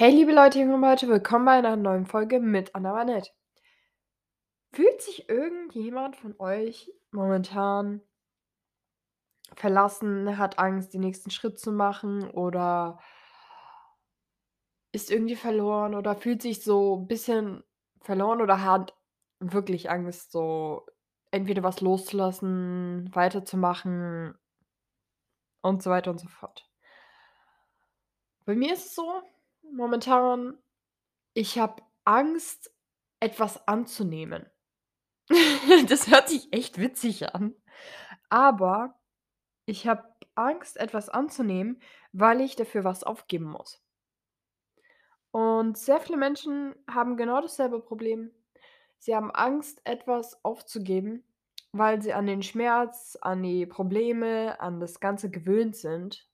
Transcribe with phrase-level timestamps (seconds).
[0.00, 3.30] Hey, liebe Leute, junge Leute, willkommen bei einer neuen Folge mit Anna Vanette.
[4.72, 8.00] Fühlt sich irgendjemand von euch momentan
[9.56, 12.98] verlassen, hat Angst, den nächsten Schritt zu machen oder
[14.92, 17.62] ist irgendwie verloren oder fühlt sich so 'n bisschen
[18.00, 18.94] verloren oder hat
[19.40, 20.86] wirklich Angst, so
[21.30, 24.34] entweder was loszulassen, weiterzumachen
[25.64, 26.68] und so weiter und so fort?
[28.46, 29.22] Bei mir ist es so
[29.72, 30.58] momentan,
[31.34, 32.72] ich habe Angst,
[33.20, 34.46] etwas anzunehmen.
[35.88, 37.54] Das hört sich echt witzig an,
[38.30, 38.98] aber
[39.66, 40.04] ich habe
[40.34, 41.80] Angst, etwas anzunehmen,
[42.12, 43.82] weil ich dafür was aufgeben muss.
[45.30, 48.30] Und sehr viele Menschen haben genau dasselbe Problem.
[48.98, 51.24] Sie haben Angst, etwas aufzugeben,
[51.72, 56.27] weil sie an den Schmerz, an die Probleme, an das Ganze gewöhnt sind.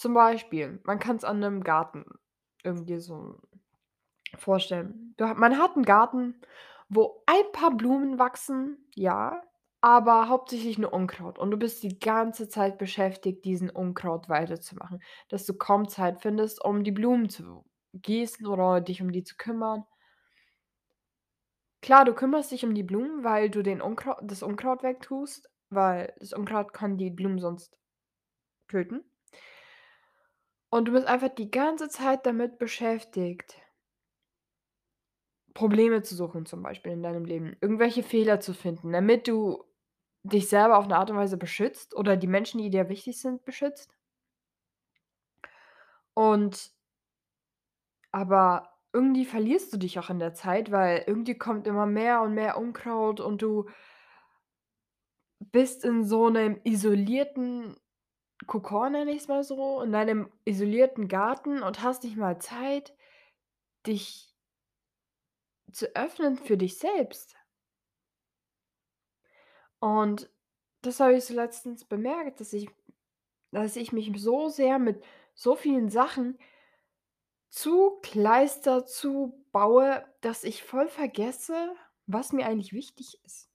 [0.00, 2.06] Zum Beispiel, man kann's an 'nem Garten
[2.64, 3.38] irgendwie so
[4.38, 5.14] vorstellen.
[5.18, 6.40] Man hat 'n Garten,
[6.88, 9.42] wo ein paar Blumen wachsen, ja,
[9.82, 15.46] aber hauptsächlich nur Unkraut und du bist die ganze Zeit beschäftigt, diesen Unkraut weiterzumachen, dass
[15.46, 19.84] du kaum Zeit findest, um die Blumen zu gießen oder dich um die zu kümmern.
[21.82, 26.14] Klar, du kümmerst dich um die Blumen, weil du den Unkrau das Unkraut wegtust, weil
[26.18, 27.78] das Unkraut kann die Blumen sonst
[28.68, 29.04] töten.
[30.72, 33.56] Und du bist einfach die ganze Zeit damit beschäftigt
[35.54, 39.64] Probleme zu suchen zum Beispiel in deinem Leben, irgendwelche Fehler zu finden, damit du
[40.22, 43.44] dich selber auf 'ne Art und Weise beschützt oder die Menschen, die dir wichtig sind,
[43.44, 43.92] beschützt.
[46.16, 46.70] Und
[48.14, 52.34] aber irgendwie verlierst du dich auch in der Zeit, weil irgendwie kommt immer mehr und
[52.34, 53.66] mehr Unkraut und du
[55.52, 57.74] bist in so 'nem isolierten
[58.46, 62.94] Kokon, nenne ich's mal so, in deinem isolierten Garten und hast nicht mal Zeit,
[63.86, 64.34] dich
[65.72, 67.36] zu öffnen für dich selbst.
[69.78, 70.30] Und
[70.82, 72.68] das habe ich so letztens bemerkt, dass ich
[73.52, 75.02] dass ich mich so sehr mit
[75.34, 76.38] so vielen Sachen
[77.48, 81.74] zukleister, zubaue, dass ich voll vergesse,
[82.06, 83.50] was mir eigentlich wichtig ist.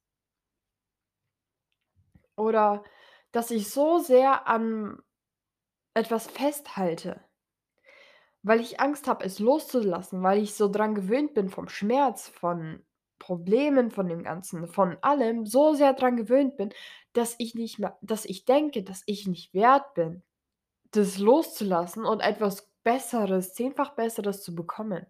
[2.35, 2.83] Oder
[3.35, 4.97] dass ich so sehr an
[5.95, 7.21] etwas festhalte
[8.43, 12.83] weil ich Angst habe, es loszulassen, weil ich so dran gewöhnt bin vom Schmerz, von
[13.17, 16.69] Problemen, von dem Ganzen, von allem so sehr dran gewöhnt bin,
[17.13, 20.21] dass ich nicht mehr dass ich denke, dass ich nicht wert bin,
[20.91, 25.07] das loszulassen und etwas Besseres, zehnfach Besseres zu bekommen.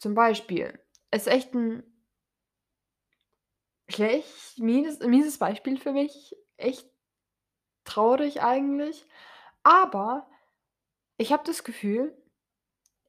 [0.00, 0.78] Zum Beispiel,
[1.12, 1.82] ist echt 'n
[4.00, 6.88] echt mieses mieses Beispiel für mich, echt
[7.84, 9.06] traurig eigentlich,
[9.62, 10.28] aber
[11.18, 12.16] ich habe das Gefühl,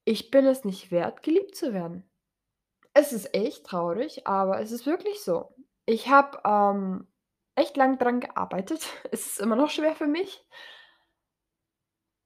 [0.05, 2.09] ich bin es nicht wert, geliebt zu werden.
[2.93, 5.55] Es ist echt traurig, aber es ist wirklich so.
[5.85, 7.07] Ich habe, ähm,
[7.55, 8.87] echt lang dran gearbeitet.
[9.11, 10.45] Es ist immer noch schwer für mich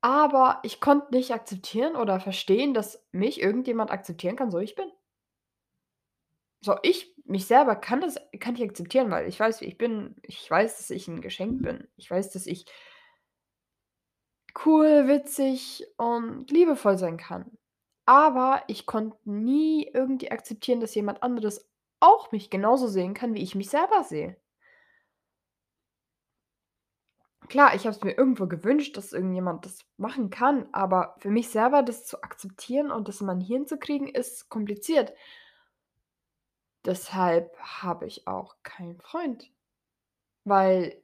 [0.02, 4.90] aber ich konnte nicht akzeptieren oder verstehen, dass mich irgendjemand akzeptieren kann, so ich bin.
[6.64, 10.16] So, ich mich selber kann das kann ich akzeptieren, weil ich weiß, wie ich bin.
[10.24, 11.88] Ich weiß, dass ich 'n Geschenk bin.
[11.98, 12.66] Ich weiß, dass ich
[14.66, 17.58] cool, witzig und liebevoll sein kann.
[18.06, 21.70] Aber ich konnte nie irgendwie akzeptieren, dass jemand anderes
[22.00, 24.38] auch mich genauso sehen kann, wie ich mich selber sehe.
[27.50, 31.50] Klar, ich habe es mir irgendwo gewünscht, dass irgendjemand das machen kann, aber für mich
[31.50, 35.14] selber das zu akzeptieren und das in mein Hirn zu kriegen, ist kompliziert.
[36.88, 39.52] Deshalb habe ich auch keinen Freund,
[40.46, 41.04] weil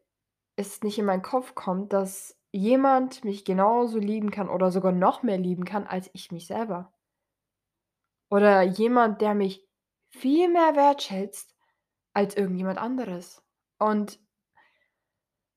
[0.55, 5.23] es nicht in meinen Kopf kommt, dass jemand mich genauso lieben kann oder sogar noch
[5.23, 6.93] mehr lieben kann als ich mich selber.
[8.29, 9.67] Oder jemand, der mich
[10.07, 11.53] viel mehr wertschätzt
[12.13, 13.43] als irgendjemand anderes.
[13.77, 14.19] Und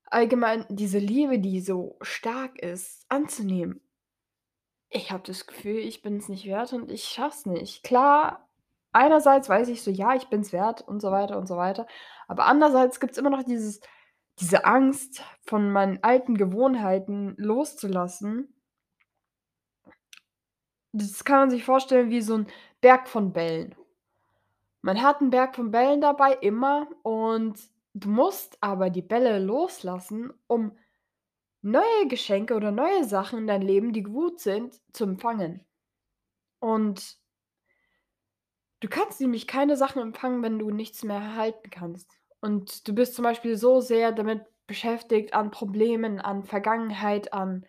[0.03, 3.81] allgemein diese Liebe, die so stark ist, anzunehmen.
[4.89, 7.83] Ich habe das Gefühl, ich bin's nicht wert und ich schaffe es nicht.
[7.83, 8.46] Klar,
[8.97, 11.87] einerseits weiß ich so: „Ja, ich bin's wert“ und so weiter und so weiter,
[12.27, 13.81] aber andererseits gibt's immer noch dieses
[14.39, 18.53] diese Angst, von meinen alten Gewohnheiten loszulassen.
[20.93, 22.47] Das kann man sich vorstellen wie so 'n
[22.81, 23.75] Berg von Bällen.
[24.83, 27.59] Man hat 'n Berg von Bällen dabei immer und
[27.93, 30.71] du musst aber die Bälle loslassen, um
[31.61, 35.65] neue Geschenke oder neue Sachen in dein Leben, die gut sind, zu empfangen.
[36.59, 37.17] Und
[38.79, 42.09] du kannst nämlich keine Sachen empfangen, wenn du nichts mehr erhalten kannst.
[42.41, 47.65] Und du bist zum Beispiel so sehr damit beschäftigt an Problemen, an Vergangenheit, an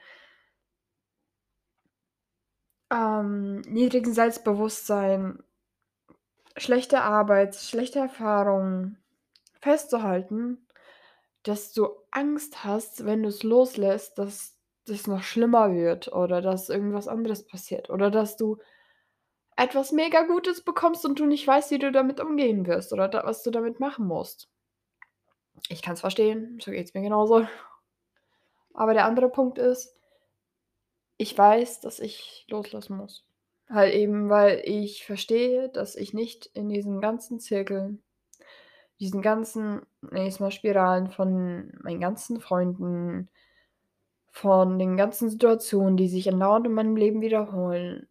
[2.93, 5.43] ähm, niedrigem Selbstbewusstsein
[6.57, 8.99] schlechte Arbeit, schlechte Erfahrungen
[9.61, 10.67] festzuhalten,
[11.43, 14.57] dass du Angst hast, wenn du's loslässt, dass
[14.87, 18.59] das noch schlimmer wird oder dass irgendwas anderes passiert oder dass du
[19.59, 23.25] etwas mega Gutes bekommst und du nicht weißt, wie du damit umgehen wirst oder da
[23.25, 24.49] was du damit machen musst.
[25.69, 27.47] Ich kann's verstehen, so geht's mir genauso.
[28.73, 29.99] Aber der andere Punkt ist
[31.21, 33.27] ich weiß, dass ich loslassen muss.
[33.69, 38.03] Halt eben, weil ich verstehe, dass ich nicht in diesen ganzen Zirkeln
[39.01, 39.83] diesen ganzen,
[40.13, 43.29] ich's mal, Spiralen von meinen ganzen Freunden
[44.33, 48.09] von den ganzen Situationen, die sich andauernd in meinem Leben wiederholen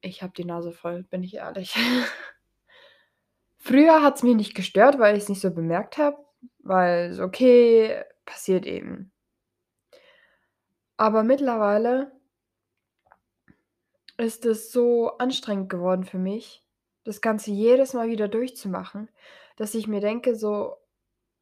[0.00, 1.74] ich habe die Nase voll, bin ich ehrlich.
[3.58, 6.16] Früher hat's mich nicht gestört, weil ich's nicht so bemerkt habe,
[6.60, 9.12] weil so: „Okay, passiert eben.“
[10.98, 12.12] Aber mittlerweile
[14.18, 16.64] ist es so anstrengend geworden für mich,
[17.04, 19.08] das Ganze jedes Mal wieder durchzumachen,
[19.56, 20.76] dass ich mir denke so: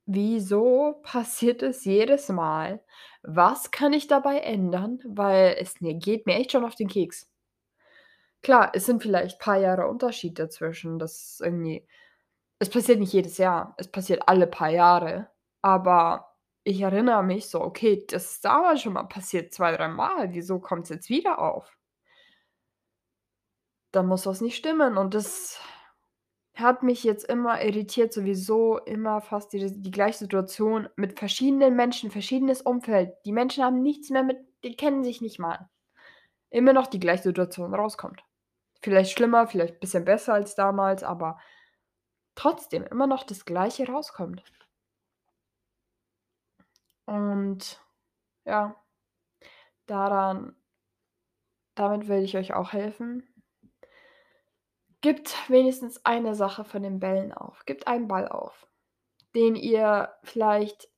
[0.07, 2.83] „Wieso passiert es jedes Mal?
[3.23, 7.31] Was kann ich dabei ändern?“ Weil es mir geht mir echt schon auf den Keks.
[8.45, 11.87] Klar, es sind vielleicht paar Jahre Unterschied dazwischen, das irgendwie
[12.61, 15.29] es passiert nicht jedes Jahr, es passiert alle paar Jahre,
[15.63, 20.33] aber ich erinnere mich so: „Okay, das ist damals schon mal passiert, 2, dreimal.
[20.35, 21.77] Wieso kommt's jetzt wieder auf?“
[23.93, 25.61] Da muss was nicht stimmen und das
[26.55, 32.11] hat mich jetzt immer irritiert, sowieso immer fast die die gleiche Situation mit verschiedenen Menschen,
[32.11, 33.15] verschiedenes Umfeld.
[33.27, 35.69] Die Menschen haben nichts mehr mit die kennen sich nicht mal.
[36.51, 38.25] Immer noch die gleiche Situation rauskommt.
[38.85, 41.39] Vielleicht schlimmer, vielleicht bisschen besser als damals, aber
[42.35, 44.45] trotzdem immer noch das Gleiche rauskommt.
[47.07, 47.81] Und
[48.45, 48.77] ja,
[49.87, 50.55] daran
[51.75, 53.27] damit will ich euch auch helfen.
[55.01, 57.65] Gebt wenigstens eine Sache von den Bällen auf.
[57.65, 58.67] Gebt einen Ball auf,
[59.35, 60.91] den ihr vielleicht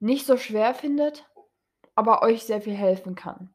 [0.00, 1.30] nicht so schwer findet,
[1.94, 3.54] aber euch sehr viel helfen kann.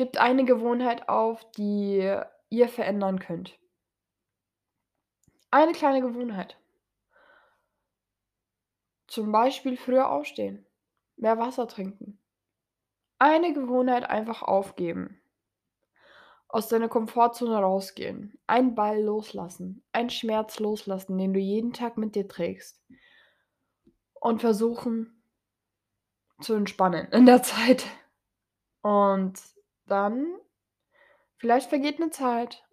[0.00, 2.10] Gebt eine Gewohnheit auf, die
[2.48, 3.58] ihr verändern könnt.
[5.50, 6.58] Eine kleine Gewohnheit.
[9.08, 10.64] Zum Beispiel früher aufstehen,
[11.16, 12.18] mehr Wasser trinken.
[13.18, 15.20] Eine Gewohnheit einfach aufgeben.
[16.48, 22.14] Aus deiner Komfortzone rausgehen, einen Ball loslassen, einen Schmerz loslassen, den du jeden Tag mit
[22.14, 22.82] dir trägst.
[24.14, 25.22] Und versuchen
[26.40, 27.84] zu entspannen in der Zeit.
[28.80, 29.38] Und
[29.90, 30.26] dann
[31.38, 32.64] vielleicht vergeht 'ne Zeit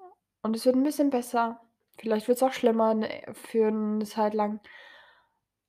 [0.43, 1.61] und es wird 'n bisschen besser.
[1.99, 4.59] Vielleicht wird's auch schlimmer, ne für 'ne Zeit lang.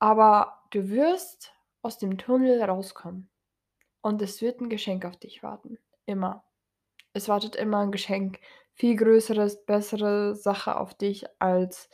[0.02, 1.52] Aber du wirst
[1.82, 3.28] aus dem Tunnel rauskommen.
[4.02, 6.44] Und es wird 'n Geschenk auf dich warten, immer.
[7.14, 8.40] Es wartet immer 'n Geschenk,
[8.74, 11.90] viel größeres, bessere Sache auf dich als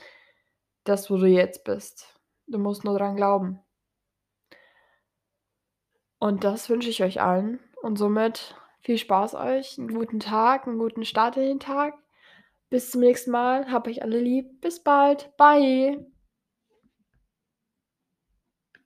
[0.85, 2.19] das, wo du jetzt bist.
[2.49, 3.61] Du musst nur dran glauben.
[6.23, 8.55] Und das wünsche ich euch allen und somit
[8.85, 11.95] viel Spaß euch, 'n guten Tag, 'n guten Start in den Tag.
[12.71, 14.61] Bis zum nächsten Mal, habt euch alle lieb.
[14.63, 15.31] Bis bald.
[15.39, 16.14] Bye.